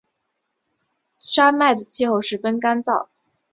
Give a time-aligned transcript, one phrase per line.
[1.19, 3.09] 山脉的气候十分干燥。